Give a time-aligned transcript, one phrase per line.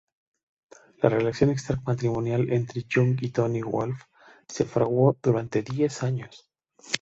[1.03, 4.01] La relación extramatrimonial entre Jung y Toni Wolff
[4.47, 6.49] se fraguó durante diez años.